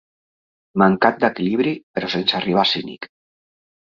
Mancat 0.83 1.21
d'equilibri, 1.23 1.75
però 1.99 2.11
sense 2.15 2.39
arribar 2.39 2.65
a 2.67 2.69
cínic. 2.75 3.07